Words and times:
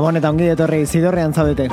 Gabon 0.00 0.16
eta 0.16 0.30
ongi 0.32 0.46
etorri 0.48 0.86
zidorrean 0.88 1.34
zaudete. 1.36 1.66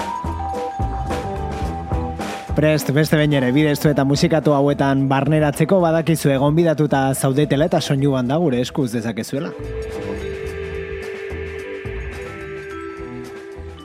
Prest, 2.58 2.90
beste 2.92 3.16
bain 3.16 3.32
ere, 3.40 3.54
bideztu 3.56 3.88
eta 3.88 4.04
musikatu 4.04 4.52
hauetan 4.52 5.06
barneratzeko 5.08 5.80
badakizu 5.80 6.34
egon 6.36 6.58
bidatuta 6.58 7.06
zaudetela 7.16 7.70
eta 7.72 7.80
soinu 7.80 8.12
da 8.28 8.36
gure 8.36 8.60
eskuz 8.60 8.92
dezakezuela. 8.92 9.54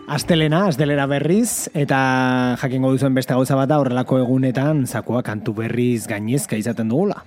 Astelena, 0.09 0.67
astelera 0.67 1.07
berriz, 1.07 1.71
eta 1.73 2.57
jakingo 2.59 2.91
duzuen 2.91 3.15
beste 3.15 3.39
gauza 3.39 3.55
bat 3.55 3.71
horrelako 3.71 4.19
egunetan 4.27 4.89
zakua 4.89 5.23
kantu 5.23 5.55
berriz 5.55 6.09
gainezka 6.09 6.57
izaten 6.57 6.89
dugula. 6.89 7.23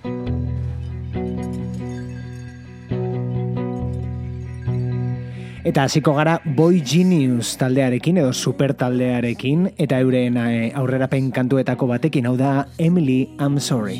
Eta 5.66 5.82
hasiko 5.82 6.12
gara 6.14 6.36
Boy 6.54 6.76
Genius 6.78 7.56
taldearekin 7.58 8.20
edo 8.22 8.30
super 8.30 8.70
taldearekin 8.78 9.64
eta 9.82 9.98
euren 9.98 10.36
eh, 10.38 10.68
aurrerapen 10.78 11.32
kantuetako 11.34 11.88
batekin. 11.90 12.28
Hau 12.30 12.36
da 12.38 12.68
Emily 12.78 13.34
I'm 13.40 13.58
Sorry. 13.58 13.96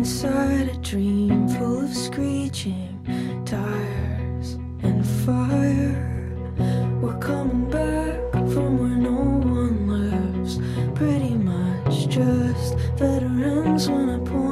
Inside 0.00 0.70
a 0.72 0.78
dream 0.80 1.46
full 1.46 1.84
of 1.84 1.92
screeching 1.94 3.04
tires 3.44 4.56
and 4.82 5.04
fire. 5.26 6.56
We're 7.02 7.20
coming 7.20 7.68
back 7.68 8.32
from 8.48 8.78
where 8.80 8.96
no 8.96 9.20
one 9.44 9.92
lives. 9.92 10.56
Pretty 10.94 11.36
much 11.36 12.08
just 12.08 12.80
veterans 12.96 13.90
when 13.90 14.08
I 14.08 14.18
pointed 14.24 14.51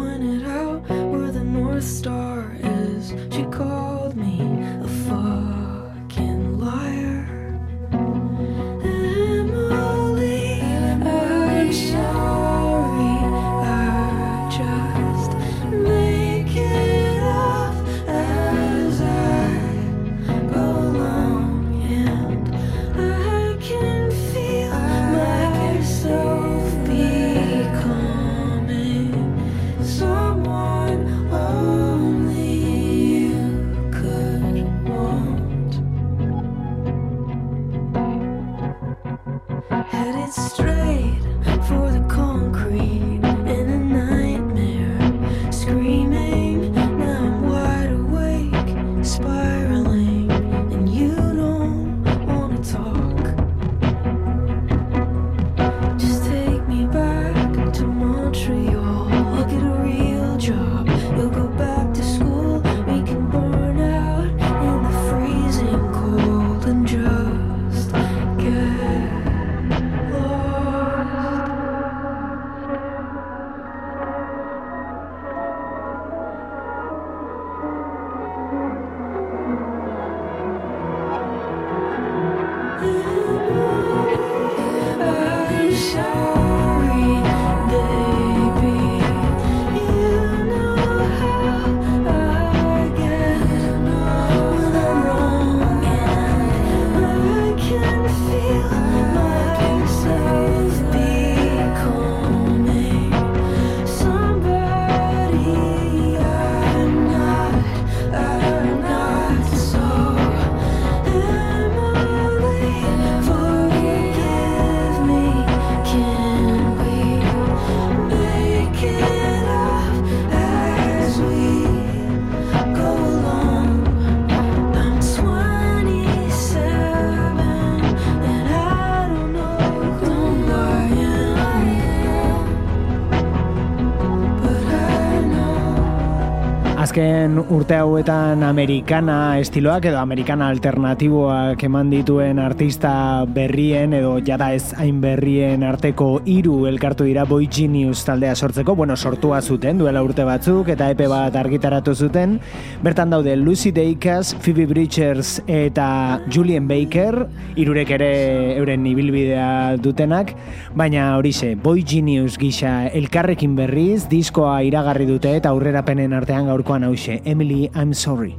Azken 137.30 137.54
urte 137.54 137.76
hauetan 137.78 138.40
amerikana 138.42 139.38
estiloak 139.38 139.84
edo 139.86 140.00
amerikana 140.00 140.48
alternatiboak 140.50 141.60
eman 141.62 141.90
dituen 141.92 142.40
artista 142.42 143.22
berrien 143.30 143.92
edo 143.94 144.16
jada 144.26 144.48
ez 144.56 144.72
hain 144.74 144.98
berrien 145.00 145.62
arteko 145.62 146.08
hiru 146.26 146.66
elkartu 146.66 147.06
dira 147.06 147.22
Boy 147.30 147.46
Genius 147.46 148.02
taldea 148.02 148.34
sortzeko, 148.34 148.74
bueno, 148.74 148.96
sortua 148.96 149.38
zuten 149.42 149.78
duela 149.78 150.02
urte 150.02 150.24
batzuk 150.26 150.72
eta 150.74 150.88
epe 150.90 151.06
bat 151.06 151.36
argitaratu 151.38 151.94
zuten. 151.94 152.40
Bertan 152.82 153.14
daude 153.14 153.36
Lucy 153.36 153.70
Dacus, 153.70 154.34
Phoebe 154.34 154.66
Bridgers 154.66 155.36
eta 155.46 156.18
Julian 156.34 156.66
Baker, 156.66 157.28
hirurek 157.54 157.94
ere 157.94 158.10
euren 158.56 158.90
ibilbidea 158.90 159.76
dutenak, 159.78 160.34
baina 160.74 161.12
horixe, 161.20 161.54
Boy 161.54 161.86
Genius 161.86 162.40
gisa 162.42 162.88
elkarrekin 162.88 163.54
berriz, 163.54 164.08
diskoa 164.10 164.64
iragarri 164.66 165.06
dute 165.06 165.36
eta 165.38 165.54
aurrerapenen 165.54 166.18
artean 166.18 166.50
gaurkoan 166.50 166.90
Emily, 167.24 167.70
I'm 167.74 167.92
sorry. 167.92 168.36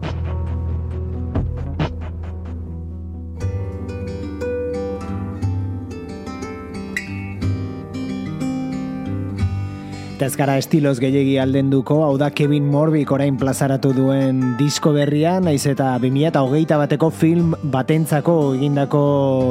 Eta 10.21 10.27
ez 10.29 10.35
gara 10.37 10.53
estiloz 10.61 10.99
gehiagi 11.01 11.39
aldenduko, 11.41 12.03
hau 12.05 12.13
da 12.21 12.27
Kevin 12.29 12.67
Morbik 12.69 13.09
orain 13.09 13.39
plazaratu 13.41 13.89
duen 13.97 14.51
disko 14.59 14.91
berria, 14.93 15.39
naiz 15.41 15.63
eta 15.65 15.95
2008 16.03 16.77
bateko 16.77 17.09
film 17.09 17.55
batentzako 17.73 18.35
egindako 18.59 19.01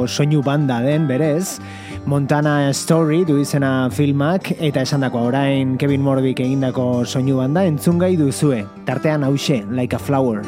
soinu 0.07 0.39
banda 0.45 0.79
den, 0.85 1.09
berez. 1.11 1.59
Montana 2.05 2.73
Story 2.73 3.23
du 3.25 3.37
izena 3.39 3.89
filmak, 3.93 4.51
eta 4.59 4.81
esan 4.81 5.01
dako 5.05 5.27
orain 5.29 5.77
Kevin 5.77 6.01
Morbik 6.01 6.41
egindako 6.41 7.05
soinu 7.05 7.37
banda, 7.37 7.63
entzungai 7.63 8.15
duzue, 8.17 8.65
tartean 8.85 9.23
hause, 9.23 9.63
like 9.69 9.93
a 9.93 9.99
flower. 9.99 10.41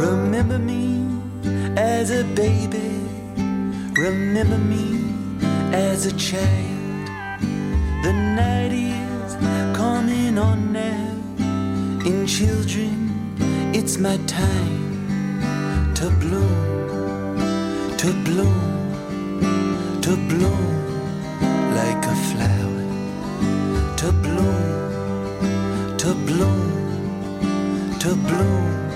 Remember 0.00 0.58
me 0.58 1.06
as 1.76 2.10
a 2.10 2.24
baby 2.34 2.90
Remember 4.00 4.56
me 4.56 5.04
as 5.74 6.06
a 6.06 6.16
child. 6.16 7.06
The 8.02 8.14
night 8.14 8.72
is 8.72 9.34
coming 9.76 10.38
on 10.38 10.72
now. 10.72 11.14
In 12.06 12.26
children, 12.26 13.12
it's 13.74 13.98
my 13.98 14.16
time 14.26 14.89
to 16.00 16.08
bloom, 16.12 17.36
to 17.98 18.10
bloom, 18.24 20.00
to 20.00 20.16
bloom 20.30 20.74
like 21.76 22.06
a 22.06 22.16
flower. 22.28 22.84
To 23.98 24.10
bloom, 24.10 25.98
to 25.98 26.14
bloom, 26.26 27.98
to 27.98 28.14
bloom 28.14 28.89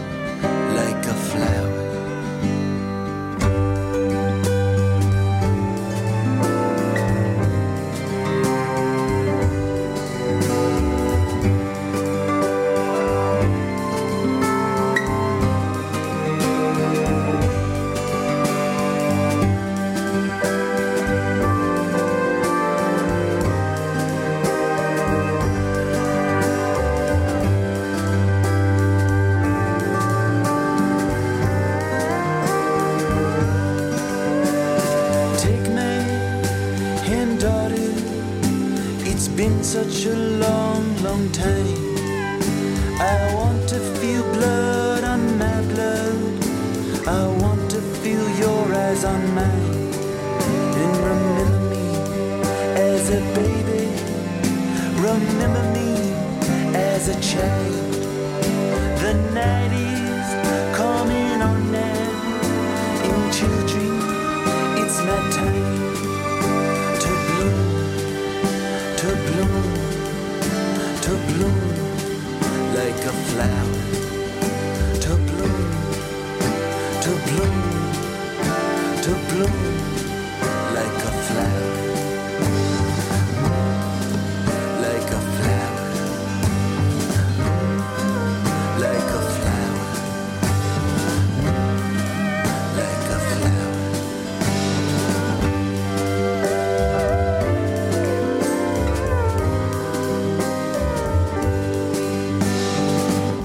blue 77.37 77.74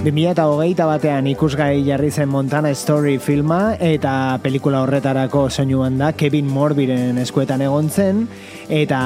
2008 0.10 0.86
batean 0.90 1.28
ikusgai 1.30 1.84
jarri 1.86 2.10
zen 2.10 2.30
Montana 2.30 2.72
Story 2.74 3.20
filma 3.22 3.76
eta 3.78 4.40
pelikula 4.42 4.82
horretarako 4.82 5.44
soinu 5.50 5.84
banda 5.84 6.12
Kevin 6.18 6.48
Morbiren 6.50 7.20
eskuetan 7.22 7.62
egon 7.62 7.92
zen 7.94 8.24
eta 8.74 9.02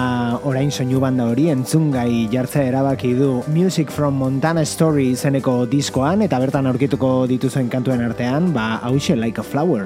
orain 0.48 0.72
soinu 0.72 1.02
banda 1.04 1.28
hori 1.28 1.50
entzungai 1.52 2.30
jartzea 2.32 2.70
erabaki 2.72 3.14
du 3.20 3.42
Music 3.48 3.92
from 3.92 4.16
Montana 4.16 4.64
Story 4.64 5.10
izeneko 5.18 5.66
diskoan 5.68 6.24
eta 6.24 6.40
bertan 6.40 6.72
aurkituko 6.72 7.26
dituzuen 7.28 7.68
kantuen 7.68 8.06
artean, 8.06 8.54
ba, 8.56 8.78
hause 8.88 9.20
like 9.20 9.42
a 9.42 9.44
flower. 9.44 9.84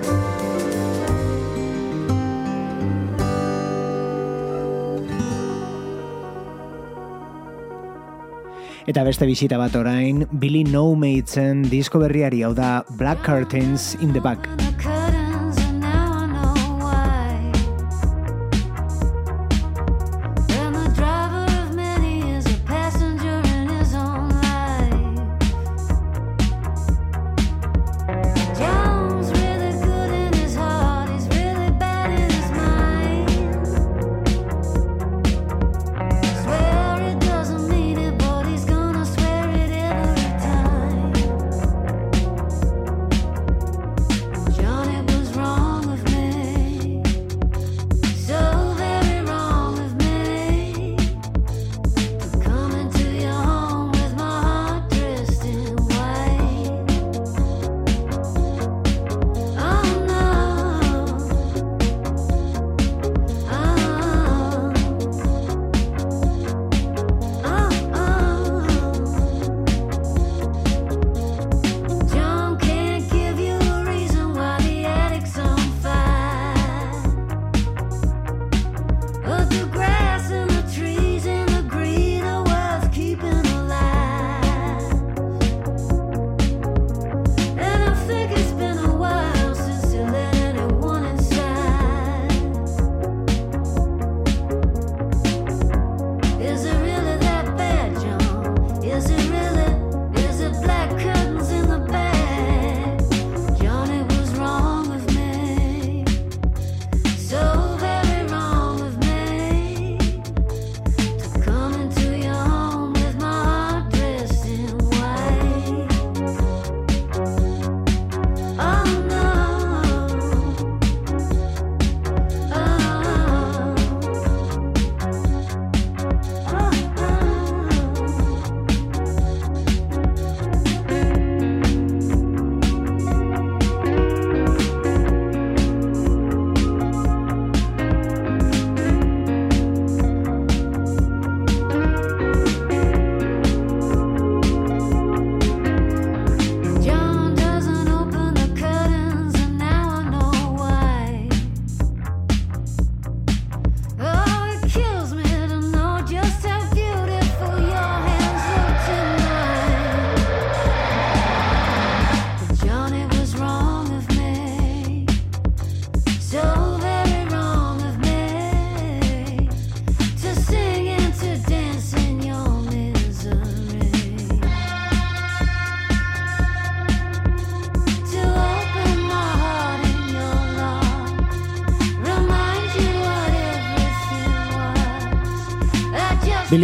Eta 8.88 9.02
beste 9.04 9.26
bisita 9.28 9.58
bat 9.60 9.74
orain, 9.76 10.24
Billy 10.32 10.64
No 10.64 10.94
Maidsen 10.96 11.66
disko 11.68 12.00
berriari 12.00 12.40
hau 12.48 12.54
da 12.56 12.86
Black 12.96 13.20
Curtains 13.28 13.98
in 14.00 14.16
the 14.16 14.24
Back. 14.24 14.48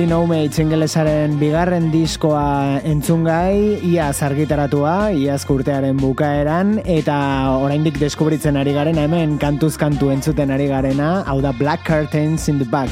Billy 0.03 0.11
No 0.11 0.27
Mates 0.27 0.59
bigarren 1.39 1.85
diskoa 1.91 2.81
entzungai, 2.83 3.79
ia 3.87 4.11
zargitaratua, 4.11 5.13
iazko 5.15 5.61
urtearen 5.61 5.95
bukaeran, 5.95 6.81
eta 6.83 7.55
oraindik 7.55 8.01
deskubritzen 8.01 8.57
ari 8.57 8.73
garen 8.73 8.97
hemen 8.99 9.37
kantuz 9.39 9.77
kantu 9.77 10.11
entzuten 10.11 10.51
ari 10.51 10.67
garena, 10.67 11.23
hau 11.23 11.39
da 11.39 11.53
Black 11.53 11.85
Curtains 11.87 12.49
in 12.49 12.59
the 12.59 12.65
Back. 12.65 12.91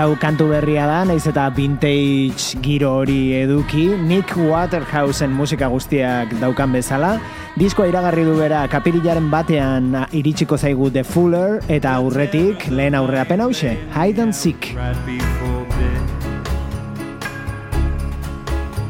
Eta 0.00 0.08
hau 0.08 0.48
berria 0.48 0.86
da, 0.88 1.04
naiz 1.04 1.26
eta 1.28 1.50
vintage 1.52 2.56
giro 2.62 2.94
hori 3.02 3.34
eduki, 3.36 3.82
Nick 4.00 4.32
Waterhousen 4.32 5.28
musika 5.28 5.68
guztiak 5.68 6.32
daukan 6.40 6.72
bezala. 6.72 7.20
Diskoa 7.60 7.84
iragarri 7.86 8.24
du 8.24 8.38
bera 8.38 8.66
kapirilaren 8.66 9.28
batean 9.28 9.92
iritsiko 10.10 10.56
zaigu 10.56 10.88
The 10.90 11.04
Fuller 11.04 11.60
eta 11.68 11.92
aurretik 12.00 12.70
lehen 12.70 12.94
aurrea 12.94 13.26
pena 13.28 13.44
hause, 13.44 13.76
Hide 13.92 14.22
and 14.22 14.34
Seek. 14.34 14.72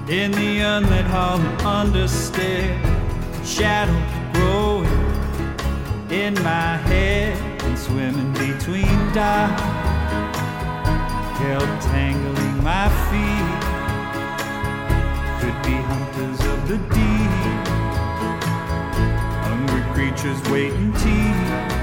In 0.07 0.31
the 0.31 0.61
unlit 0.63 1.07
hall 1.11 1.41
understair 1.67 2.71
Shadows 3.43 3.99
growing 4.33 4.87
in 6.09 6.35
my 6.45 6.79
head 6.87 7.37
And 7.65 7.77
swimming 7.77 8.33
between 8.35 9.13
dark 9.13 9.90
held 11.43 11.73
tangling 11.93 12.57
my 12.63 12.87
feet. 13.09 13.61
Could 15.41 15.59
be 15.69 15.77
hunters 15.91 16.41
of 16.53 16.59
the 16.71 16.79
deep, 16.97 17.35
hungry 19.49 19.85
creatures 19.95 20.41
waiting 20.51 20.93
tea. 21.03 21.81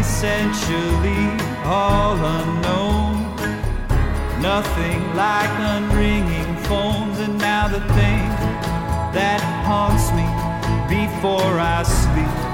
Essentially 0.00 1.24
all 1.64 2.16
unknown, 2.38 3.14
nothing 4.40 5.00
like 5.16 5.52
unringing 5.74 6.52
phones, 6.68 7.18
and 7.20 7.38
now 7.38 7.68
the 7.68 7.80
thing 7.98 8.28
that 9.16 9.40
haunts 9.64 10.06
me 10.18 10.28
before 10.88 11.54
I 11.58 11.82
sleep 11.82 12.50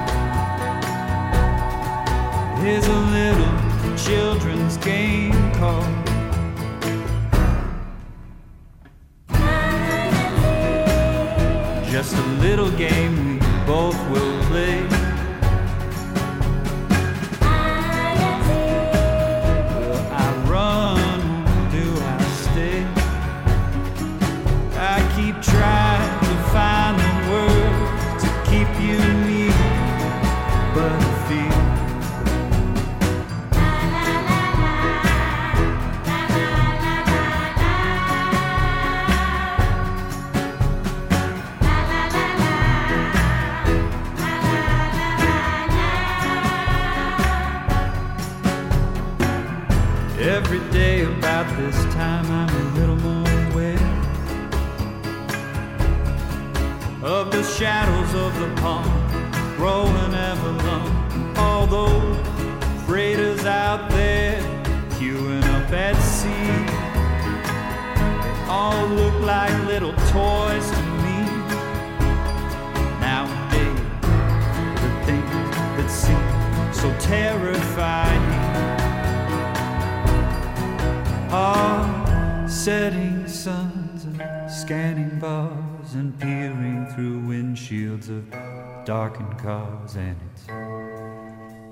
is 2.66 2.86
game 4.86 5.15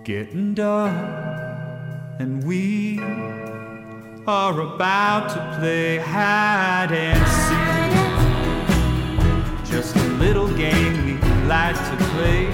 getting 0.05 0.53
dark, 0.53 0.93
and 2.19 2.45
we 2.45 3.01
are 4.27 4.61
about 4.61 5.31
to 5.31 5.57
play 5.59 5.97
hide 5.97 6.93
and 6.93 7.27
seek. 7.47 7.65
Just 9.67 9.97
a 9.97 10.09
little 10.19 10.49
game 10.57 11.07
we 11.07 11.15
like 11.47 11.75
to 11.77 11.97
play. 12.13 12.51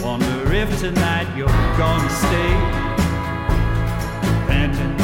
Wonder 0.00 0.52
if 0.52 0.78
tonight 0.78 1.26
you're 1.36 1.48
gonna 1.76 2.10
stay. 2.10 2.54
Depending 4.22 5.02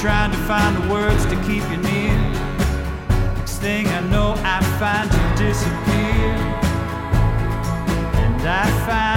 trying 0.00 0.30
to 0.30 0.38
find 0.46 0.76
the 0.76 0.92
words 0.92 1.24
to 1.24 1.34
keep 1.46 1.68
you 1.70 1.76
near. 1.78 1.95
Find 4.78 5.10
you 5.10 5.46
disappear. 5.46 6.34
And 8.22 8.42
I 8.42 8.66
find 8.86 9.15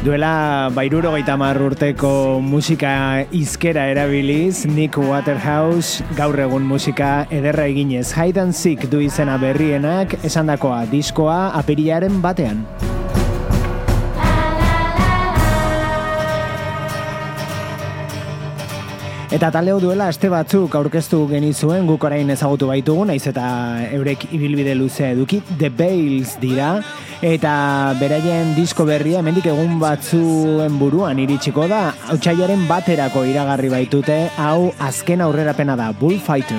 Duela 0.00 0.72
bairuro 0.72 1.10
gaita 1.12 1.34
urteko 1.36 2.40
musika 2.40 3.26
izkera 3.36 3.84
erabiliz, 3.92 4.64
Nick 4.64 4.96
Waterhouse 4.96 6.02
gaur 6.16 6.40
egun 6.40 6.64
musika 6.64 7.26
ederra 7.28 7.66
eginez. 7.68 8.10
Hide 8.16 8.40
and 8.40 8.54
Seek 8.54 8.88
du 8.88 9.00
izena 9.00 9.36
berrienak, 9.36 10.16
esandakoa 10.24 10.86
diskoa 10.86 11.52
apiriaren 11.52 12.22
batean. 12.22 12.64
Eta 19.30 19.46
taleo 19.54 19.76
duela 19.78 20.08
aste 20.10 20.26
batzuk 20.26 20.72
aurkeztu 20.74 21.20
genizuen 21.30 21.84
guk 21.86 22.02
orain 22.08 22.32
ezagutu 22.34 22.66
baitugu, 22.66 23.04
naiz 23.06 23.22
eta 23.30 23.44
eurek 23.94 24.24
ibilbide 24.34 24.74
luzea 24.74 25.12
eduki, 25.14 25.38
The 25.60 25.70
Bales 25.70 26.32
dira, 26.42 26.72
eta 27.22 27.52
beraien 28.00 28.56
disko 28.56 28.88
berria 28.88 29.22
hemendik 29.22 29.46
egun 29.52 29.78
batzuen 29.78 30.80
buruan 30.82 31.22
iritsiko 31.22 31.68
da, 31.70 31.92
hautsaiaren 32.10 32.66
baterako 32.66 33.22
iragarri 33.30 33.70
baitute, 33.70 34.18
hau 34.34 34.72
azken 34.90 35.22
aurrerapena 35.22 35.78
da, 35.78 35.92
Bullfighter. 35.94 36.58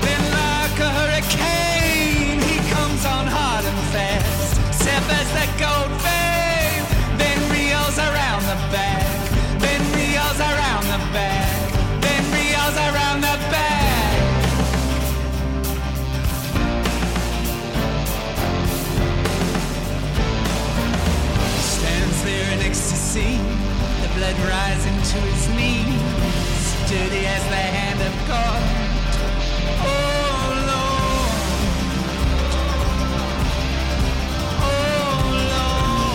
Then, 0.00 0.22
like 0.32 0.78
a 0.80 0.90
hurricane, 0.98 2.40
he 2.40 2.58
comes 2.72 3.04
on 3.04 3.26
hard 3.26 3.64
and 3.66 3.78
fast. 3.92 4.56
The 4.80 5.46
gold 5.60 5.92
then 7.20 7.38
reels 7.52 7.98
around 7.98 8.42
the 8.44 8.56
back. 8.72 9.04
Then 9.60 9.80
reels 9.92 10.40
around 10.40 10.84
the 10.84 11.00
back. 11.12 11.72
Then 12.00 12.22
reels 12.32 12.76
around 12.88 13.20
the 13.20 13.36
back. 13.50 13.68
there 22.24 23.47
rising 24.26 24.98
to 25.02 25.18
his 25.30 25.48
knees, 25.50 26.74
dirty 26.90 27.24
as 27.26 27.44
the 27.48 27.54
hand 27.54 28.00
of 28.02 28.12
God. 28.26 28.62
Oh 29.86 29.86
Lord, 30.70 31.30
oh 34.58 35.22
Lord. 35.54 36.12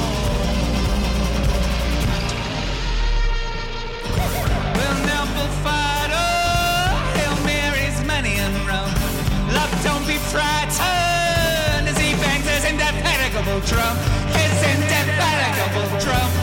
Well, 4.75 4.97
now 5.07 5.23
for 5.35 5.49
fighter, 5.63 6.29
Hail. 7.15 7.35
Love, 9.53 9.73
don't 9.83 10.05
be 10.05 10.17
frightened 10.17 11.87
as 11.87 11.97
he 11.97 12.13
bangs 12.19 12.47
his 12.47 12.65
indefatigable 12.65 13.61
drum. 13.61 13.95
His 14.35 14.63
indefatigable 14.75 15.99
drum. 15.99 16.42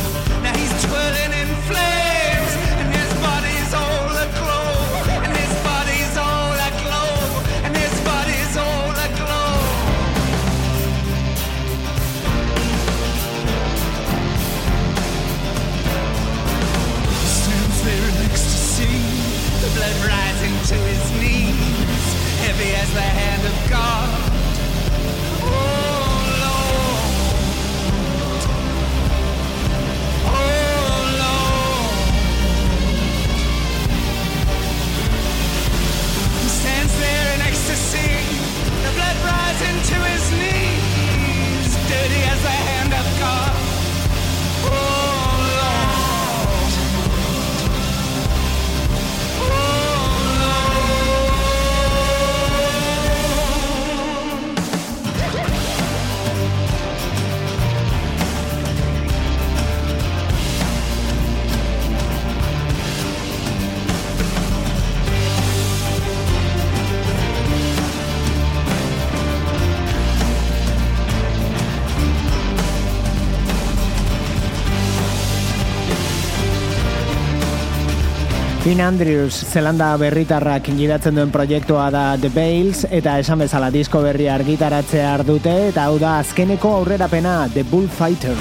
Finn 78.71 78.79
Andrews, 78.79 79.35
Zelanda 79.51 79.89
berritarrak 79.99 80.69
gidatzen 80.77 81.17
duen 81.17 81.27
proiektua 81.27 81.89
da 81.91 82.15
The 82.15 82.29
Bales, 82.31 82.85
eta 82.87 83.17
esan 83.19 83.41
bezala 83.43 83.67
disko 83.67 83.99
berri 83.99 84.29
argitaratzea 84.31 85.09
dute, 85.27 85.55
eta 85.73 85.89
hau 85.89 85.97
da 85.99 86.13
azkeneko 86.21 86.71
aurrerapena 86.77 87.49
The 87.51 87.65
Bullfighter. 87.67 88.39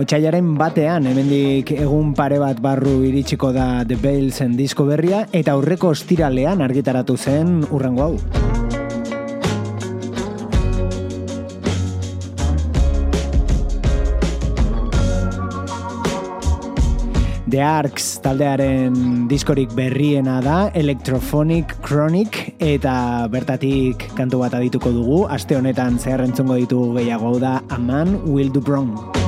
Otsailaren 0.00 0.54
batean, 0.56 1.12
hemendik 1.12 1.76
egun 1.76 2.16
pare 2.16 2.40
bat 2.40 2.64
barru 2.64 3.02
iritsiko 3.04 3.52
da 3.52 3.84
The 3.84 4.00
Balesen 4.00 4.56
disko 4.56 4.88
berria, 4.88 5.26
eta 5.36 5.52
aurreko 5.52 5.92
ostiralean 5.92 6.64
argitaratu 6.64 7.20
zen 7.20 7.58
urrengo 7.68 8.08
hau. 8.08 8.53
The 17.54 17.62
Arcs 17.62 18.16
taldearen 18.18 19.28
diskorik 19.30 19.70
berriena 19.78 20.40
da 20.42 20.56
Electrophonic 20.74 21.76
Chronic 21.86 22.56
eta 22.58 23.28
bertatik 23.30 24.08
kantu 24.18 24.42
bat 24.42 24.58
adituko 24.58 24.90
dugu 24.90 25.20
aste 25.30 25.54
honetan 25.54 26.00
zehar 26.02 26.26
entzungo 26.26 26.58
ditugu 26.58 26.96
gehiago 26.98 27.36
da 27.38 27.60
A 27.70 27.78
Man 27.78 28.18
Will 28.26 28.50
Do 28.50 28.58
Wrong. 28.66 29.23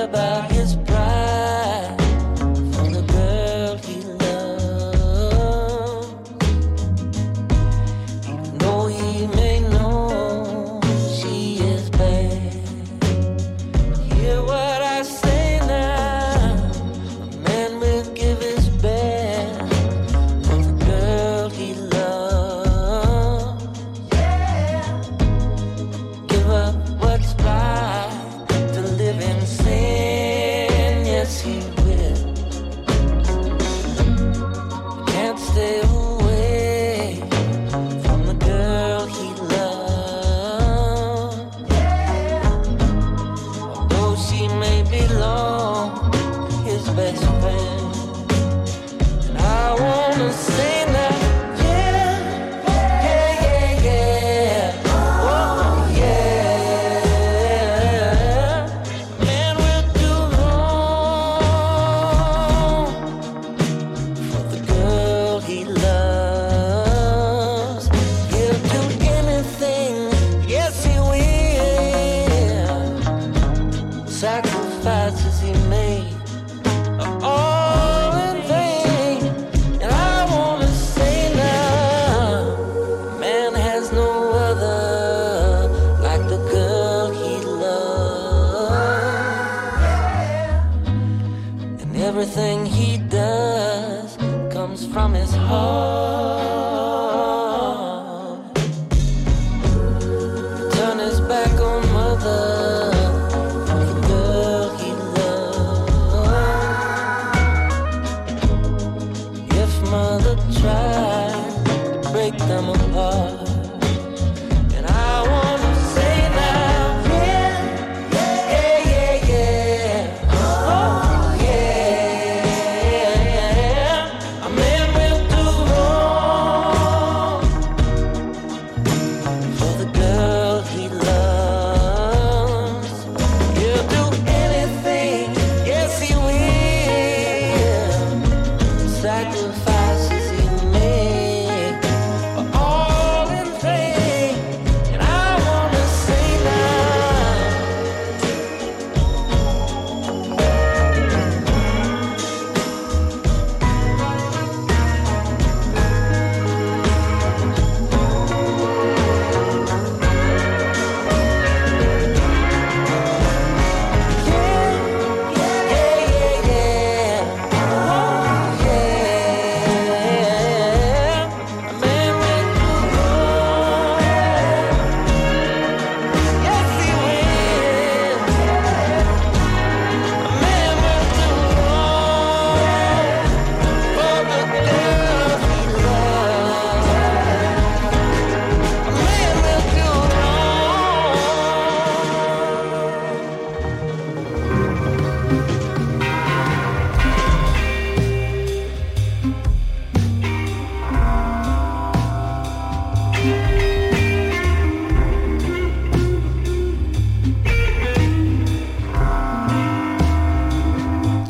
About 0.00 0.50
his 0.50 0.79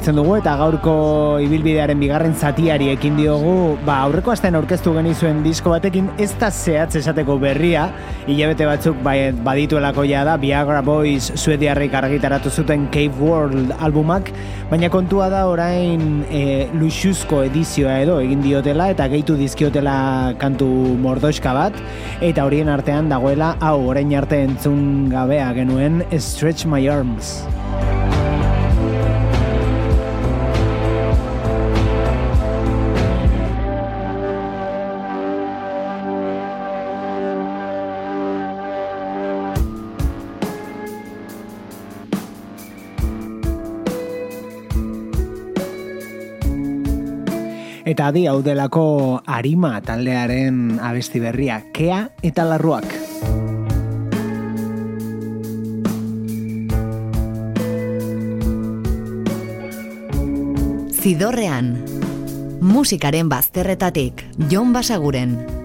jarraitzen 0.00 0.16
dugu 0.16 0.36
eta 0.38 0.54
gaurko 0.56 0.92
ibilbidearen 1.44 1.98
bigarren 2.00 2.32
zatiari 2.32 2.88
ekin 2.88 3.18
diogu, 3.18 3.76
ba 3.84 3.98
aurreko 4.06 4.32
astean 4.32 4.56
aurkeztu 4.56 4.94
genizuen 4.96 5.42
disko 5.44 5.74
batekin 5.74 6.08
ez 6.16 6.32
da 6.40 6.48
zehatz 6.50 6.96
esateko 6.96 7.36
berria, 7.38 7.90
hilabete 8.26 8.64
batzuk 8.64 8.96
bai, 9.04 9.32
badituelako 9.44 10.06
ja 10.08 10.24
da 10.24 10.38
Viagra 10.40 10.80
Boys 10.80 11.32
suediarrik 11.34 11.92
argitaratu 11.92 12.48
zuten 12.48 12.88
Cave 12.90 13.20
World 13.20 13.76
albumak, 13.78 14.32
baina 14.70 14.88
kontua 14.88 15.28
da 15.28 15.46
orain 15.50 16.24
e, 16.30 16.68
luxuzko 16.72 17.44
edizioa 17.50 18.00
edo 18.00 18.20
egin 18.24 18.40
diotela 18.40 18.88
eta 18.88 19.06
gehitu 19.12 19.36
dizkiotela 19.36 20.32
kantu 20.40 20.70
mordoska 20.96 21.52
bat, 21.52 21.76
eta 22.24 22.48
horien 22.48 22.72
artean 22.72 23.12
dagoela 23.12 23.58
hau 23.60 23.90
orain 23.92 24.16
arte 24.16 24.46
entzun 24.48 25.10
gabea 25.12 25.52
genuen 25.60 26.06
Stretch 26.16 26.64
My 26.64 26.88
Arms. 26.88 27.42
Eta 47.90 48.12
adi 48.12 48.28
hau 48.30 48.38
delako 48.46 49.18
Arima 49.26 49.72
taldearen 49.82 50.78
abesti 50.78 51.18
berria, 51.18 51.56
kea 51.74 52.04
eta 52.22 52.44
larruak. 52.46 52.86
Zidorrean, 61.00 61.72
musikaren 62.62 63.32
bazterretatik, 63.32 64.22
Jon 64.52 64.70
Basaguren. 64.76 65.59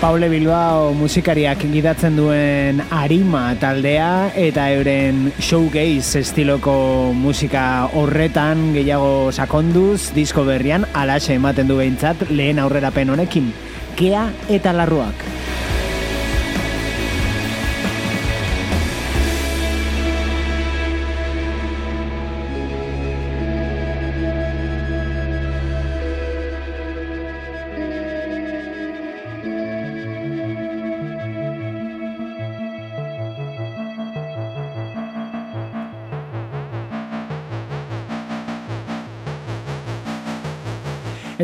Paule 0.00 0.30
Bilbao 0.32 0.94
musikariak 0.96 1.60
gidatzen 1.68 2.14
duen 2.16 2.78
Arima 2.88 3.42
taldea 3.60 4.30
eta 4.32 4.70
euren 4.72 5.26
showgaze 5.36 6.22
estiloko 6.24 6.72
musika 7.12 7.64
horretan 8.00 8.70
gehiago 8.72 9.28
sakonduz 9.28 10.14
disko 10.16 10.46
berrian 10.48 10.88
alaxe 11.02 11.36
ematen 11.36 11.68
du 11.68 11.76
behintzat 11.82 12.30
lehen 12.32 12.64
aurrerapen 12.64 13.12
honekin. 13.12 13.52
Kea 14.00 14.24
eta 14.48 14.72
larruak. 14.72 15.29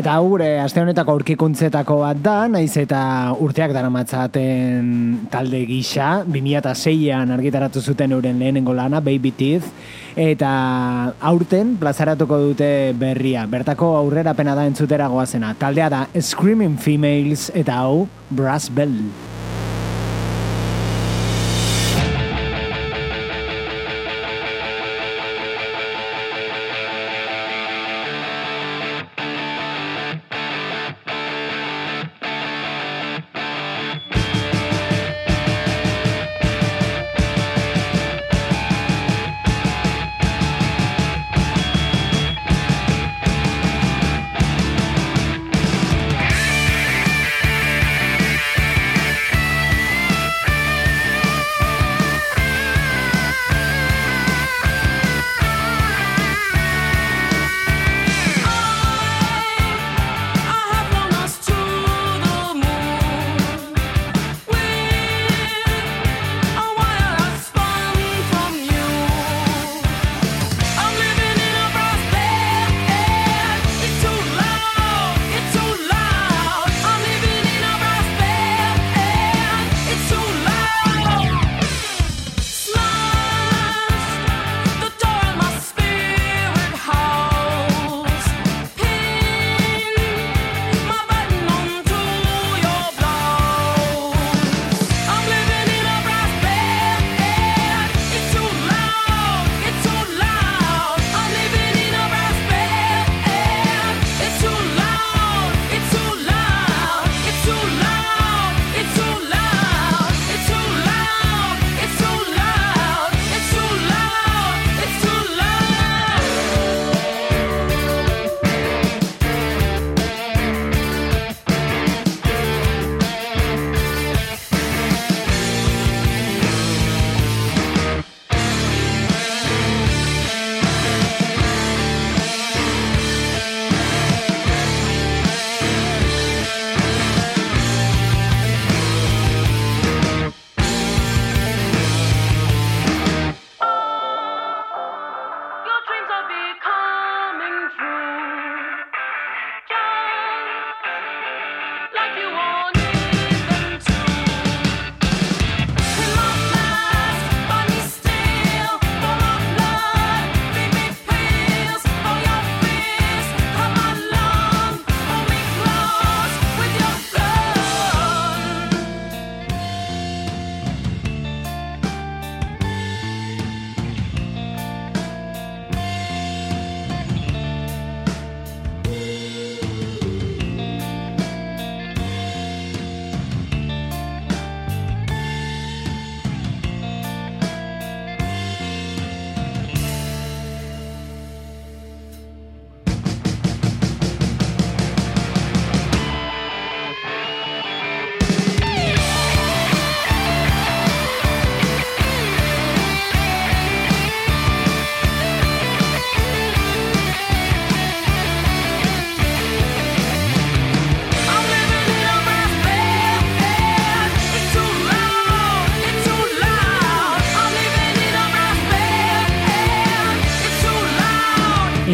Eta 0.07 0.21
gure 0.23 0.45
aste 0.63 0.79
honetako 0.79 1.17
aurkikuntzetako 1.17 1.97
bat 1.99 2.19
da, 2.23 2.35
naiz 2.47 2.77
eta 2.79 3.33
urteak 3.43 3.73
daramatzaten 3.75 4.93
talde 5.27 5.59
gisa, 5.67 6.21
2006an 6.23 7.35
argitaratu 7.35 7.83
zuten 7.83 8.15
euren 8.15 8.39
lehenengo 8.39 8.71
lana, 8.71 9.03
Baby 9.03 9.33
Teeth, 9.35 9.67
eta 10.15 10.51
aurten 11.19 11.75
plazaratuko 11.75 12.39
dute 12.39 12.71
berria. 12.95 13.43
Bertako 13.51 13.97
aurrera 13.99 14.31
pena 14.31 14.55
da 14.55 14.63
entzutera 14.71 15.11
goazena. 15.11 15.57
Taldea 15.59 15.91
da 15.91 16.05
Screaming 16.15 16.79
Females 16.79 17.51
eta 17.51 17.81
hau 17.83 18.05
Brass 18.31 18.71
Bell. 18.71 18.95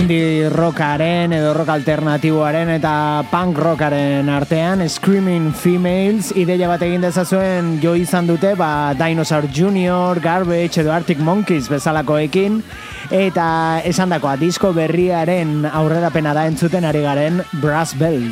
Indie 0.03 0.49
rockaren 0.51 1.31
edo 1.31 1.53
rock 1.55 1.69
alternatiboaren 1.71 2.73
eta 2.73 3.23
punk 3.31 3.55
rockaren 3.63 4.27
artean 4.27 4.83
Screaming 4.83 5.53
Females 5.55 6.33
ideia 6.35 6.67
bat 6.67 6.83
egin 6.83 7.05
dezazuen 7.05 7.77
jo 7.79 7.93
izan 7.95 8.27
dute 8.27 8.51
ba 8.59 8.91
Dinosaur 8.99 9.47
Junior, 9.47 10.19
Garbage 10.19 10.83
edo 10.83 10.91
Arctic 10.91 11.23
Monkeys 11.23 11.71
bezalakoekin 11.71 12.59
eta 13.15 13.47
esandakoa 13.87 14.35
disko 14.43 14.73
berriaren 14.75 15.63
aurrerapena 15.71 16.35
da 16.35 16.49
entzuten 16.51 16.83
ari 16.83 17.07
garen 17.07 17.39
Brass 17.63 17.95
Bell. 17.95 18.27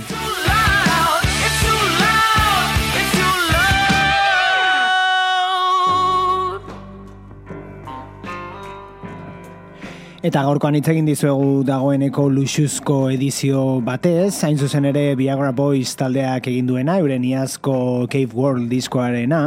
Eta 10.22 10.44
gaurkoan 10.46 10.76
hitz 10.78 10.86
egin 10.92 11.08
dizuegu 11.10 11.64
dagoeneko 11.66 12.28
luxuzko 12.30 13.08
edizio 13.10 13.80
batez, 13.82 14.44
hain 14.46 14.60
zuzen 14.62 14.86
ere 14.86 15.16
Viagra 15.18 15.50
Boys 15.58 15.96
taldeak 15.98 16.46
egin 16.52 16.68
duena, 16.70 17.00
euren 17.02 17.26
iazko 17.26 18.06
Cave 18.06 18.38
World 18.38 18.68
diskoarena. 18.70 19.40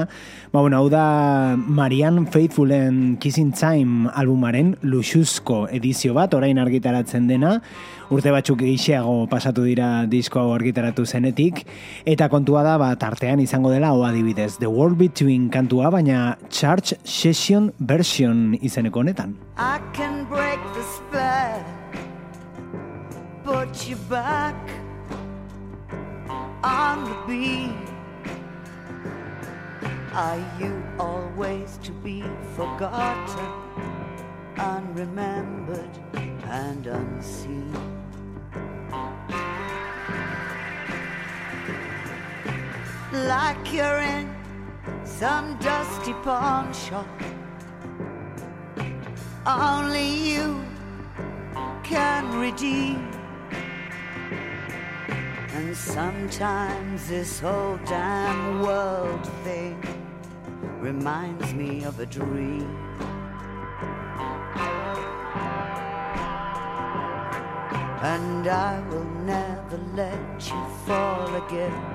Ba, 0.55 0.61
bueno, 0.61 0.77
hau 0.79 0.89
da 0.89 1.57
Marianne 1.59 2.29
Faithfulen 2.31 3.17
Kissing 3.19 3.51
Time 3.59 4.09
albumaren 4.15 4.77
luxuzko 4.87 5.65
edizio 5.67 6.13
bat, 6.15 6.31
orain 6.39 6.61
argitaratzen 6.63 7.25
dena, 7.27 7.57
urte 8.15 8.31
batzuk 8.31 8.61
geixeago 8.63 9.25
pasatu 9.27 9.65
dira 9.67 10.07
disko 10.07 10.39
hau 10.39 10.53
argitaratu 10.55 11.09
zenetik, 11.11 11.65
eta 12.07 12.29
kontua 12.31 12.63
da, 12.63 12.77
ba, 12.79 12.93
tartean 12.95 13.43
izango 13.43 13.73
dela, 13.75 13.91
hau 13.91 14.05
adibidez, 14.07 14.61
The 14.61 14.71
World 14.71 14.95
Between 15.01 15.49
kantua, 15.51 15.91
baina 15.91 16.39
Charge 16.51 17.01
Session 17.03 17.73
Version 17.81 18.55
izeneko 18.63 19.03
honetan. 19.03 19.35
I 19.59 19.81
can 19.93 20.23
break 20.31 20.63
the 20.79 20.85
spell, 20.95 21.67
put 23.43 23.89
you 23.91 23.99
back 24.07 24.55
on 26.63 27.03
the 27.11 27.19
beat. 27.27 27.94
Are 30.17 30.39
you 30.61 30.81
always 30.97 31.77
to 31.83 31.91
be 31.91 32.23
forgotten, 32.55 33.51
unremembered, 34.57 35.91
and 36.45 36.87
unseen? 36.87 37.75
Like 43.12 43.73
you're 43.73 43.99
in 43.99 44.33
some 45.05 45.59
dusty 45.59 46.12
pawn 46.23 46.73
shop. 46.73 47.09
Only 49.45 50.07
you 50.31 50.65
can 51.83 52.39
redeem. 52.39 53.11
And 55.55 55.77
sometimes 55.77 57.09
this 57.09 57.41
whole 57.41 57.81
damn 57.85 58.62
world 58.62 59.27
thing 59.43 60.04
reminds 60.81 61.53
me 61.55 61.85
of 61.85 61.99
a 62.01 62.07
dream. 62.07 62.69
And 68.03 68.47
I 68.47 68.81
will 68.91 69.11
never 69.25 69.79
let 69.95 70.47
you 70.47 70.67
fall 70.87 71.35
again 71.47 71.95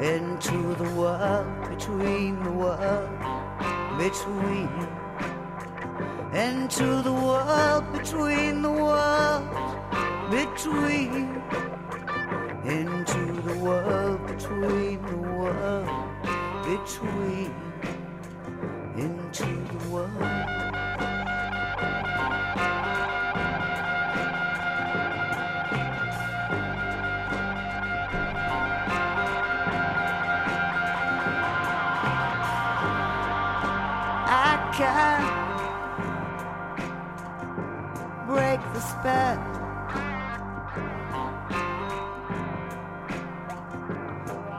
into 0.00 0.74
the 0.74 0.90
world 0.94 1.68
between 1.68 2.42
the 2.42 2.52
world 2.52 3.08
between 3.98 4.68
into 6.34 7.02
the 7.02 7.12
world 7.12 7.92
between 7.92 8.60
the 8.60 8.70
world 8.70 9.48
between 10.30 11.42
into 12.66 13.40
the 13.40 13.58
world 13.58 14.26
between 14.26 15.00
the 15.06 15.16
world 15.16 15.75
between 16.86 17.52
into 18.96 19.44
the 19.44 19.78
world 19.90 20.08
I 34.28 34.70
can't 34.76 35.26
break 38.28 38.60
the 38.74 38.80
spell. 38.80 39.40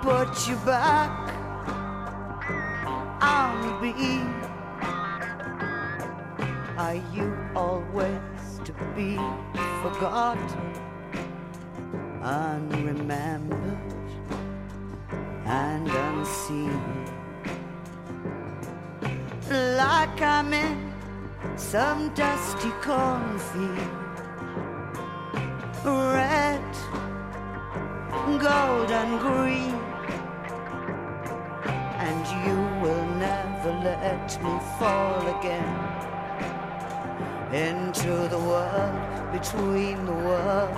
Put 0.01 0.47
you 0.49 0.55
back 0.65 1.16
beat. 3.93 4.21
Are 6.77 7.01
you 7.13 7.35
always 7.55 8.59
to 8.65 8.73
be 8.95 9.15
forgotten, 9.81 10.73
unremembered, 12.21 13.77
and 15.45 15.87
unseen? 15.87 16.97
like 19.77 20.21
I'm 20.21 20.51
in 20.53 20.93
some 21.55 22.13
dusty 22.13 22.69
cornfield. 22.81 23.77
Red, 25.85 26.61
gold, 28.39 28.91
and 28.91 29.19
green. 29.19 29.86
Never 33.67 33.79
let 33.83 34.43
me 34.43 34.59
fall 34.79 35.39
again. 35.39 35.77
Into 37.53 38.27
the 38.29 38.39
world 38.39 39.31
between 39.31 40.05
the 40.05 40.13
world 40.13 40.73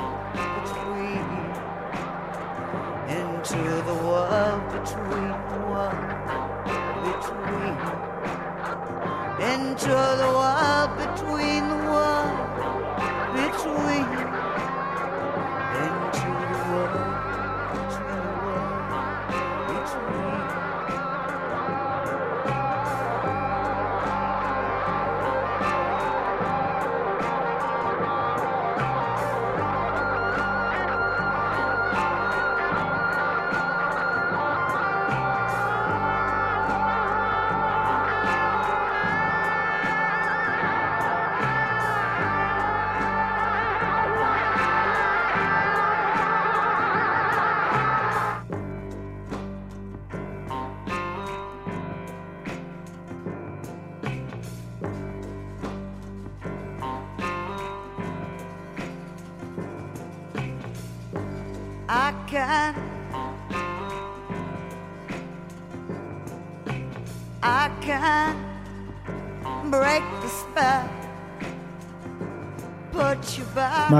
between. 0.64 1.26
Into 3.10 3.64
the 3.90 3.98
world 4.06 4.62
between 4.72 5.29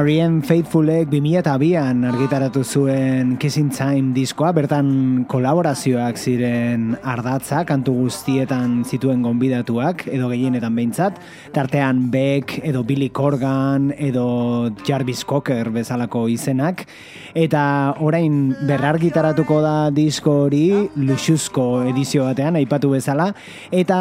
Marianne 0.10 0.42
Faithfulek 0.42 1.12
2002an 1.12 2.00
argitaratu 2.10 2.64
zuen 2.66 3.36
Kissing 3.38 3.68
Time 3.70 4.10
diskoa, 4.16 4.50
bertan 4.58 4.88
kolaborazioak 5.30 6.18
ziren 6.18 6.96
ardatza, 7.06 7.60
kantu 7.70 7.94
guztietan 8.08 8.80
zituen 8.90 9.22
gonbidatuak, 9.22 10.08
edo 10.10 10.32
gehienetan 10.34 10.74
behintzat, 10.74 11.20
tartean 11.54 12.08
Beck, 12.10 12.56
edo 12.66 12.82
Billy 12.90 13.12
Corgan, 13.14 13.92
edo 14.02 14.72
Jarvis 14.82 15.22
Cocker 15.30 15.70
bezalako 15.78 16.26
izenak, 16.34 16.88
eta 17.34 17.96
orain 18.00 18.56
berrargitaratuko 18.68 19.60
da 19.62 19.76
disko 19.94 20.36
hori 20.46 20.90
luxuzko 20.96 21.84
edizio 21.90 22.26
batean, 22.28 22.58
aipatu 22.60 22.92
bezala, 22.94 23.32
eta 23.72 24.00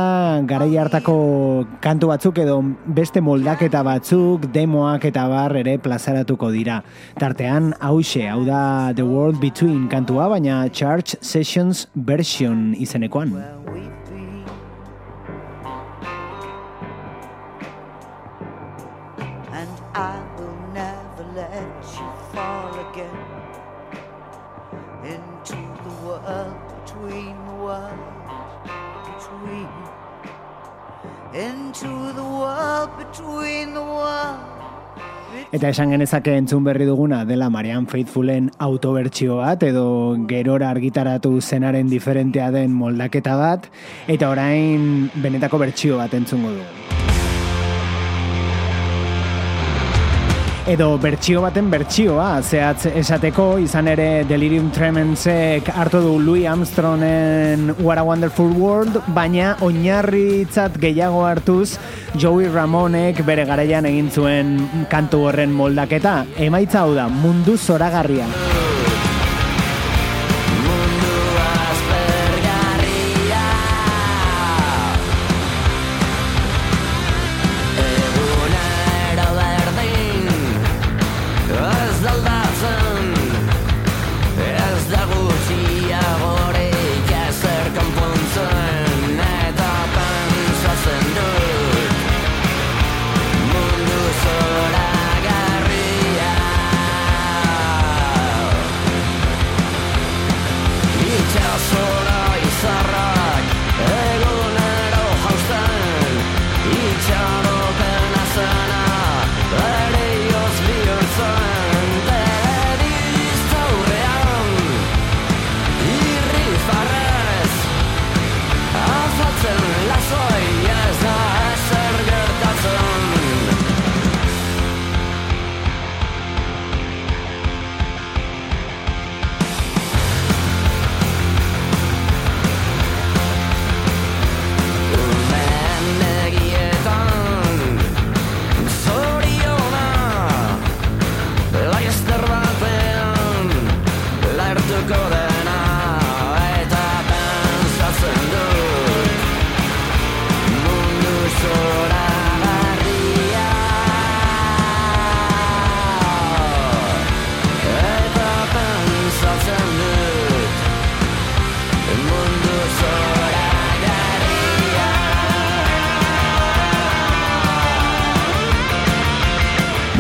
garai 0.49 0.71
hartako 0.77 1.67
kantu 1.85 2.13
batzuk 2.13 2.39
edo 2.45 2.61
beste 2.87 3.21
moldaketa 3.25 3.83
batzuk, 3.87 4.49
demoak 4.55 5.09
eta 5.11 5.27
bar 5.31 5.57
ere 5.61 5.79
plazaratuko 5.83 6.53
dira. 6.55 6.83
Tartean, 7.19 7.75
hause, 7.81 8.29
hau 8.29 8.45
da 8.49 8.93
The 8.95 9.07
World 9.07 9.41
Between 9.41 9.89
kantua, 9.89 10.29
baina 10.29 10.65
Charge 10.73 11.19
Sessions 11.21 11.89
version 11.95 12.75
izenekoan. 12.79 13.35
Eta 35.59 35.73
esan 35.75 35.91
genezake 35.91 36.37
entzun 36.39 36.63
berri 36.63 36.85
duguna 36.87 37.25
dela 37.27 37.49
Marian 37.51 37.89
Faithfulen 37.91 38.47
autobertsio 38.63 39.41
bat 39.41 39.67
edo 39.67 39.83
gerora 40.31 40.71
argitaratu 40.71 41.33
zenaren 41.43 41.91
diferentea 41.91 42.53
den 42.55 42.79
moldaketa 42.79 43.35
bat 43.43 43.67
eta 44.07 44.31
orain 44.31 45.09
benetako 45.19 45.67
bertsio 45.67 45.99
bat 45.99 46.15
entzungo 46.15 46.61
dugu. 46.61 46.78
edo 50.69 50.99
bertsio 51.01 51.41
baten 51.41 51.71
bertsioa 51.73 52.43
zehatz 52.45 52.91
esateko 53.01 53.47
izan 53.63 53.89
ere 53.89 54.25
Delirium 54.29 54.69
Tremensek 54.75 55.71
hartu 55.73 56.03
du 56.05 56.13
Louis 56.21 56.45
Armstrongen 56.47 57.73
What 57.81 57.97
a 57.97 58.05
Wonderful 58.05 58.53
World 58.61 59.01
baina 59.17 59.57
oinarritzat 59.65 60.77
gehiago 60.83 61.25
hartuz 61.25 61.79
Joey 62.21 62.53
Ramonek 62.53 63.25
bere 63.25 63.49
garaian 63.49 63.89
egin 63.89 64.13
zuen 64.13 64.57
kantu 64.93 65.25
horren 65.31 65.57
moldaketa. 65.57 66.19
Emaitza 66.37 66.85
hau 66.85 66.93
da 66.97 67.09
mundu 67.09 67.57
zoragarria. 67.57 68.29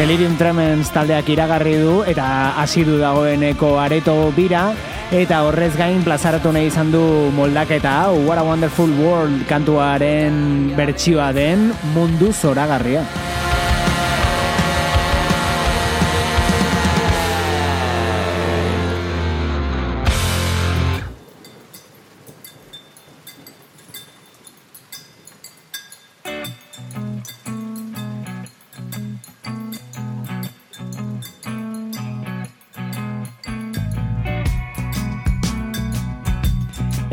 Delirium 0.08 0.38
Tremens 0.40 0.88
taldeak 0.88 1.26
iragarri 1.28 1.74
du 1.82 1.98
eta 2.08 2.24
hasi 2.62 2.80
du 2.80 2.94
dagoeneko 2.96 3.74
areto 3.76 4.14
bira 4.32 4.62
eta 5.12 5.42
horrez 5.44 5.74
gain 5.76 6.00
plazaratu 6.00 6.48
nahi 6.56 6.70
izan 6.72 6.88
du 6.88 7.04
moldaketa 7.36 8.08
What 8.24 8.40
a 8.40 8.48
Wonderful 8.48 8.96
World 9.04 9.44
kantuaren 9.52 10.72
bertsioa 10.80 11.28
den 11.36 11.74
mundu 11.92 12.32
zoragarria. 12.32 13.04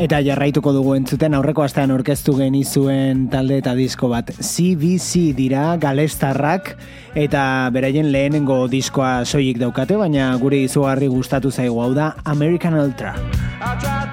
Eta 0.06 0.20
jarraituko 0.22 0.70
dugu 0.70 0.92
entzuten 0.94 1.34
aurreko 1.34 1.64
astean 1.64 1.90
aurkeztu 1.90 2.36
genizuen 2.38 3.24
talde 3.32 3.56
eta 3.58 3.72
disko 3.74 4.06
bat. 4.12 4.28
CBC 4.38 5.32
dira 5.34 5.64
galestarrak 5.82 6.68
eta 7.18 7.42
beraien 7.74 8.12
lehenengo 8.14 8.60
diskoa 8.70 9.24
soilik 9.24 9.58
daukate, 9.64 9.98
baina 9.98 10.28
gure 10.38 10.62
izugarri 10.68 11.10
gustatu 11.10 11.50
zaigu 11.50 11.82
hau 11.82 11.90
da 11.98 12.12
American 12.36 12.78
Ultra. 12.78 13.16
I 13.58 14.06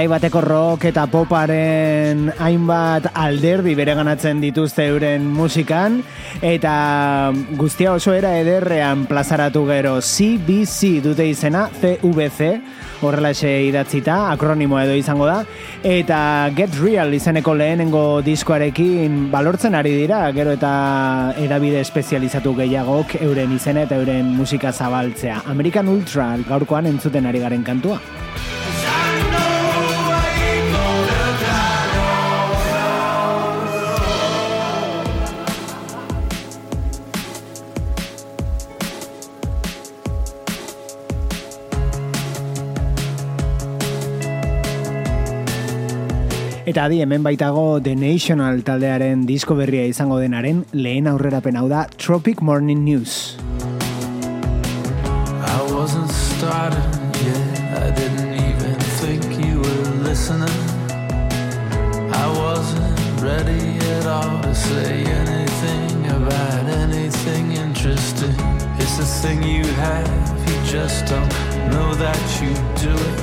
garai 0.00 0.08
bateko 0.08 0.40
rock 0.40 0.84
eta 0.88 1.02
poparen 1.12 2.30
hainbat 2.40 3.10
alderdi 3.12 3.74
bereganatzen 3.76 4.38
dituzte 4.40 4.86
euren 4.88 5.26
musikan 5.28 5.98
eta 6.40 7.32
guztia 7.58 7.92
oso 7.92 8.14
era 8.16 8.30
ederrean 8.40 9.04
plazaratu 9.04 9.66
gero 9.68 9.98
CBC 10.00 11.02
dute 11.04 11.26
izena 11.28 11.66
CVC 11.82 12.48
horrelaxe 13.02 13.50
idatzita, 13.66 14.30
akronimo 14.32 14.80
edo 14.80 14.96
izango 14.96 15.26
da, 15.28 15.42
eta 15.84 16.48
Get 16.56 16.76
Real 16.80 17.12
izeneko 17.16 17.54
lehenengo 17.56 18.20
diskoarekin 18.24 19.26
balortzen 19.32 19.76
ari 19.76 19.92
dira, 19.96 20.22
gero 20.36 20.52
eta 20.56 21.34
edabide 21.40 21.80
espezializatu 21.84 22.54
gehiagok 22.60 23.18
euren 23.20 23.52
izena 23.56 23.84
eta 23.88 24.00
euren 24.00 24.32
musika 24.36 24.72
zabaltzea. 24.72 25.42
American 25.52 25.92
Ultra 25.92 26.34
gaurkoan 26.48 26.88
entzuten 26.92 27.28
ari 27.28 27.44
garen 27.44 27.64
kantua. 27.64 28.00
Eta 46.70 46.84
adi 46.86 47.00
hemen 47.02 47.24
baitago 47.26 47.80
The 47.82 47.96
National 47.98 48.60
taldearen 48.62 49.24
disko 49.26 49.56
berria 49.58 49.88
izango 49.90 50.20
denaren 50.22 50.60
lehen 50.70 51.08
aurrerapen 51.10 51.56
hau 51.58 51.64
da 51.66 51.80
Tropic 51.98 52.42
Morning 52.46 52.84
News. 52.84 53.14
I 55.48 55.58
wasn't 55.72 56.12
started 56.12 57.18
yet. 57.26 57.58
I 57.74 57.90
didn't 57.98 58.34
even 58.38 58.78
think 59.00 59.26
you 59.42 59.58
were 59.58 59.90
listening. 60.06 60.60
I 62.14 62.26
wasn't 62.38 62.94
ready 63.18 63.74
at 63.96 64.06
all 64.06 64.38
to 64.46 64.54
say 64.54 65.02
anything 65.02 66.06
about 66.20 66.70
anything 66.84 67.50
interesting. 67.50 68.36
It's 68.78 68.96
a 69.00 69.08
thing 69.18 69.42
you 69.42 69.66
have, 69.82 70.06
you 70.46 70.56
just 70.70 71.06
don't 71.06 71.34
know 71.74 71.94
that 71.94 72.22
you 72.38 72.54
do 72.78 72.94
it. 73.10 73.18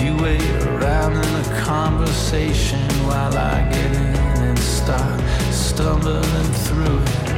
You 0.00 0.14
wait 0.22 0.50
around 0.62 0.85
in 1.12 1.34
a 1.44 1.62
conversation 1.62 2.80
while 3.06 3.36
I 3.36 3.68
get 3.70 3.92
in 3.92 4.16
and 4.46 4.58
start 4.58 5.20
stumbling 5.52 6.50
through 6.66 6.98
it. 6.98 7.28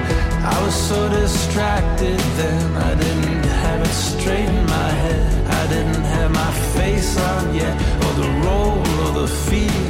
I 0.54 0.56
was 0.64 0.74
so 0.74 1.08
distracted 1.08 2.18
then, 2.38 2.76
I 2.76 2.94
didn't 2.94 3.44
have 3.64 3.80
it 3.82 3.96
straight 4.10 4.48
in 4.48 4.66
my 4.66 4.90
head. 5.04 5.46
I 5.60 5.66
didn't 5.74 6.04
have 6.16 6.30
my 6.30 6.52
face 6.76 7.18
on 7.18 7.54
yet, 7.54 7.74
or 8.04 8.12
the 8.22 8.30
role 8.46 8.78
or 9.02 9.10
the 9.20 9.28
feel 9.46 9.86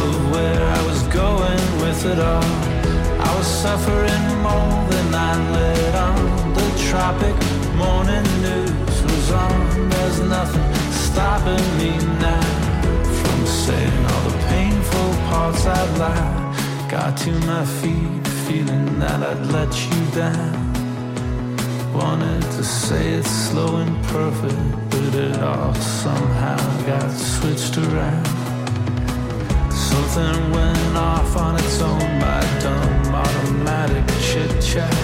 of 0.00 0.30
where 0.32 0.62
I 0.78 0.80
was 0.86 1.02
going 1.04 1.64
with 1.82 2.04
it 2.04 2.18
all. 2.18 2.52
I 3.26 3.30
was 3.38 3.46
suffering 3.46 4.24
more 4.48 4.78
than 4.92 5.14
I 5.14 5.32
let 5.56 5.94
on. 6.08 6.18
The 6.58 6.68
tropic 6.88 7.36
morning 7.74 8.26
news 8.46 9.02
was 9.02 9.30
on. 9.30 9.90
There's 9.90 10.20
nothing 10.20 10.68
stopping 10.90 11.66
me 11.78 11.90
now 12.20 12.67
saying 13.68 14.04
all 14.12 14.22
the 14.30 14.38
painful 14.54 15.10
parts 15.30 15.66
I'd 15.66 15.90
lied. 16.02 16.90
Got 16.90 17.18
to 17.24 17.32
my 17.52 17.64
feet, 17.80 18.26
feeling 18.46 18.98
that 18.98 19.20
I'd 19.30 19.44
let 19.56 19.72
you 19.88 20.00
down. 20.22 20.54
Wanted 21.92 22.44
to 22.56 22.64
say 22.64 23.04
it 23.18 23.26
slow 23.26 23.70
and 23.82 23.94
perfect, 24.16 24.64
but 24.90 25.12
it 25.26 25.36
all 25.42 25.74
somehow 26.04 26.60
got 26.86 27.10
switched 27.10 27.76
around. 27.76 28.26
Something 29.90 30.38
went 30.56 30.96
off 30.96 31.36
on 31.36 31.56
its 31.62 31.78
own, 31.82 32.08
my 32.26 32.42
dumb 32.64 33.14
automatic 33.22 34.06
chit 34.26 34.52
chat. 34.70 34.98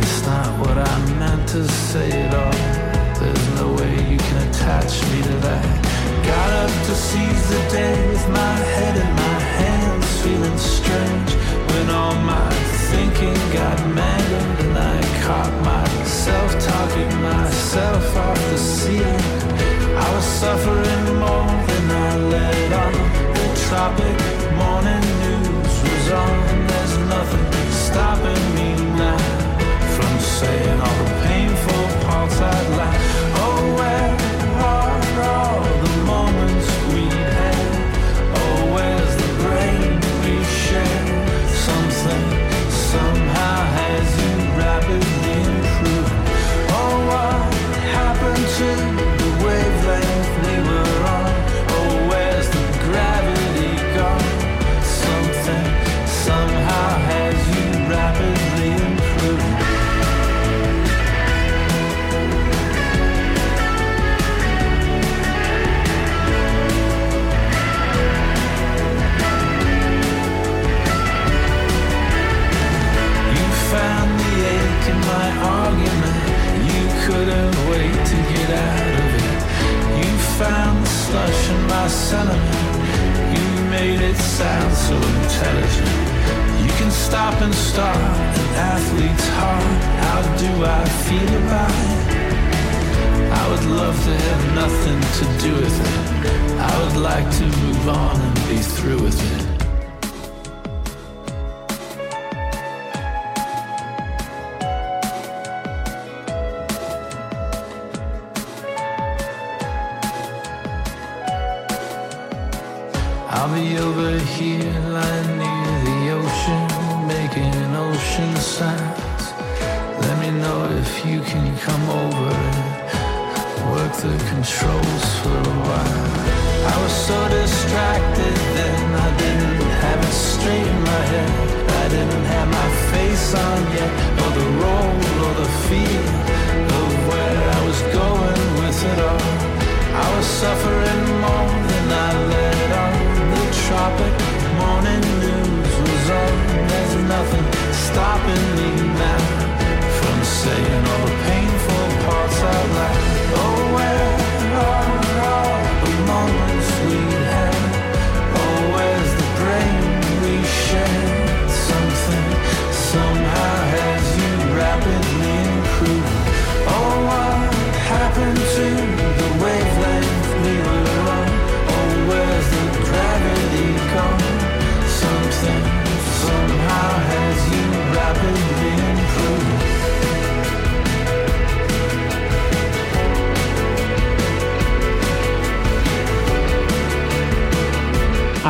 It's 0.00 0.18
not 0.30 0.50
what 0.60 0.76
I 0.92 0.94
meant 1.20 1.46
to 1.50 1.62
say 1.68 2.08
at 2.10 2.34
all. 2.42 2.81
You 4.12 4.18
can 4.18 4.46
attach 4.46 4.92
me 5.10 5.22
to 5.22 5.36
that. 5.48 5.64
Got 6.22 6.50
up 6.64 6.72
to 6.84 6.94
seize 6.94 7.48
the 7.48 7.62
day 7.72 7.96
with 8.12 8.28
my 8.28 8.56
head 8.76 8.94
in 9.00 9.10
my 9.16 9.38
hands, 9.60 10.06
feeling 10.20 10.58
strange 10.58 11.30
when 11.72 11.88
all 11.88 12.14
my 12.16 12.50
thinking 12.92 13.40
got 13.56 13.78
mangled 13.88 14.58
and 14.64 14.76
I 14.76 15.00
caught 15.24 15.54
myself 15.64 16.50
talking 16.60 17.12
myself 17.22 18.04
off 18.18 18.40
the 18.52 18.58
ceiling. 18.58 19.24
I 19.96 20.06
was 20.14 20.26
suffering 20.42 21.04
more 21.16 21.48
than 21.70 21.84
I 22.06 22.10
let 22.34 22.72
on. 22.84 22.94
The 23.32 23.48
tropic 23.64 24.18
morning 24.60 25.06
news 25.24 25.74
was 25.88 26.06
on. 26.20 26.36
There's 26.68 26.96
nothing 27.16 27.48
stopping 27.88 28.44
me 28.58 28.68
now 28.92 29.24
from 29.96 30.12
saying 30.20 30.80
all 30.84 30.98
the 31.00 31.10
painful 31.24 31.84
parts 32.04 32.38
I'd 32.42 32.76
like 32.76 33.11
fire 33.92 34.31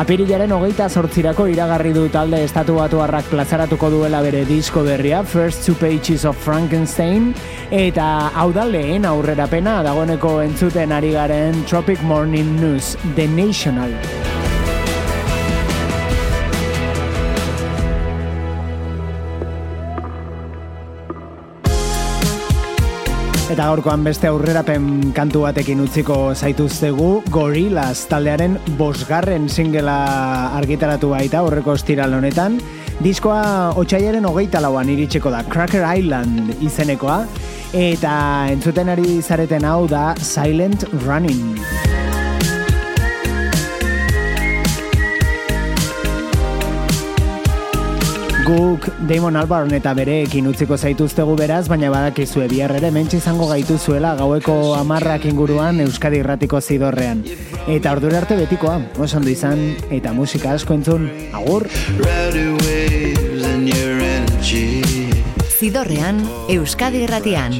Apirilaren 0.03 0.51
hogeita 0.51 0.89
zortzirako 0.91 1.45
iragarri 1.47 1.93
du 1.95 2.01
talde 2.11 2.41
estatu 2.43 2.73
batuarrak 2.75 3.29
plazaratuko 3.31 3.87
duela 3.93 4.19
bere 4.25 4.41
disko 4.49 4.83
berria, 4.83 5.21
First 5.23 5.63
Two 5.63 5.77
Pages 5.79 6.25
of 6.27 6.35
Frankenstein, 6.43 7.29
eta 7.71 8.09
hau 8.35 8.49
da 8.51 8.65
lehen 8.67 9.07
aurrerapena 9.07 9.77
dagoeneko 9.87 10.33
entzuten 10.43 10.91
ari 10.91 11.13
garen 11.15 11.63
Tropic 11.71 12.03
Morning 12.03 12.51
News, 12.59 12.97
The 13.15 13.29
National. 13.31 13.95
Eta 23.53 23.67
gaurkoan 23.69 24.01
beste 24.01 24.25
aurrerapen 24.25 25.11
kantu 25.13 25.43
batekin 25.43 25.83
utziko 25.83 26.15
zaituztegu 26.33 27.09
Gorillaz 27.29 28.07
taldearen 28.09 28.55
bosgarren 28.79 29.45
singela 29.45 29.97
argitaratu 30.57 31.11
baita 31.11 31.43
horreko 31.45 31.75
estiral 31.77 32.17
honetan. 32.17 32.57
Diskoa 33.05 33.77
otxaiaren 33.77 34.25
hogeita 34.25 34.63
lauan 34.63 34.89
iritsiko 34.89 35.29
da 35.29 35.43
Cracker 35.45 35.85
Island 35.85 36.65
izenekoa 36.65 37.19
eta 37.77 38.15
entzuten 38.55 38.89
ari 38.89 39.19
zareten 39.21 39.69
hau 39.69 39.83
da 39.85 40.15
Silent 40.17 40.89
Running. 41.05 41.61
Guk 48.43 48.89
Damon 49.07 49.37
Albarn 49.39 49.71
eta 49.71 49.93
bereekin 49.95 50.49
utziko 50.49 50.75
zaituztegu 50.75 51.31
beraz, 51.39 51.61
baina 51.71 51.87
badakizue 51.93 52.49
bihar 52.51 52.73
ere 52.75 52.89
mentxe 52.91 53.21
izango 53.21 53.45
gaituzuela 53.47 54.09
gaueko 54.19 54.55
amarrak 54.75 55.23
inguruan 55.29 55.79
Euskadi 55.79 56.19
Irratiko 56.19 56.59
zidorrean. 56.59 57.21
Eta 57.71 57.93
ordura 57.95 58.19
arte 58.19 58.35
betikoa, 58.35 58.81
oso 58.99 59.21
izan, 59.31 59.63
eta 59.89 60.11
musika 60.11 60.51
asko 60.57 60.75
entzun, 60.75 61.07
agur! 61.31 61.69
Zidorrean, 65.55 66.19
Euskadi 66.49 67.05
Irratian. 67.07 67.55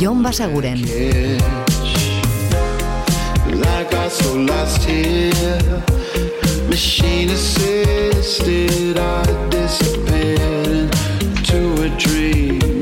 Jon 0.00 0.26
Basaguren. 0.26 0.82
Like 3.62 3.94
I 3.94 4.08
so 4.08 4.34
lost 4.34 4.82
here. 4.82 5.84
Machine 6.74 7.30
assisted, 7.30 8.98
I 8.98 9.22
disappeared 9.48 10.92
into 11.20 11.84
a 11.84 11.88
dream. 11.96 12.73